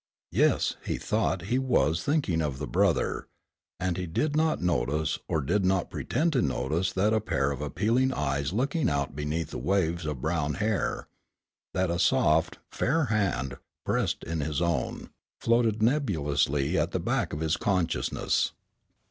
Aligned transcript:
Yes, 0.31 0.77
he 0.83 0.97
thought 0.97 1.43
he 1.43 1.59
was 1.59 2.01
thinking 2.03 2.41
of 2.41 2.57
the 2.57 2.65
brother, 2.65 3.27
and 3.79 3.97
he 3.97 4.07
did 4.07 4.35
not 4.35 4.59
notice 4.59 5.19
or 5.27 5.41
did 5.41 5.63
not 5.63 5.91
pretend 5.91 6.33
to 6.33 6.41
notice 6.41 6.91
that 6.93 7.13
a 7.13 7.21
pair 7.21 7.51
of 7.51 7.61
appealing 7.61 8.11
eyes 8.11 8.51
looking 8.51 8.89
out 8.89 9.15
beneath 9.15 9.53
waves 9.53 10.07
of 10.07 10.19
brown 10.19 10.55
hair, 10.55 11.07
that 11.75 11.91
a 11.91 11.99
soft, 11.99 12.57
fair 12.71 13.05
hand, 13.13 13.57
pressed 13.85 14.23
in 14.23 14.39
his 14.39 14.59
own, 14.59 15.11
floated 15.39 15.83
nebulously 15.83 16.79
at 16.79 16.93
the 16.93 16.99
back 16.99 17.31
of 17.31 17.41
his 17.41 17.55
consciousness. 17.55 18.53